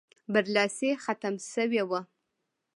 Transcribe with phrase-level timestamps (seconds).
[0.33, 2.01] برلاسی ختم شوی وو.